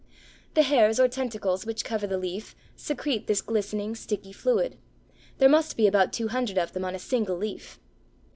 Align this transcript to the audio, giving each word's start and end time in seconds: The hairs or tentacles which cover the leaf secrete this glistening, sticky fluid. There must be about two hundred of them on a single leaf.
The 0.55 0.63
hairs 0.63 0.99
or 0.99 1.07
tentacles 1.07 1.63
which 1.63 1.85
cover 1.85 2.07
the 2.07 2.17
leaf 2.17 2.55
secrete 2.75 3.27
this 3.27 3.39
glistening, 3.39 3.93
sticky 3.93 4.33
fluid. 4.33 4.79
There 5.37 5.47
must 5.47 5.77
be 5.77 5.85
about 5.85 6.11
two 6.11 6.29
hundred 6.29 6.57
of 6.57 6.73
them 6.73 6.85
on 6.85 6.95
a 6.95 6.97
single 6.97 7.37
leaf. 7.37 7.79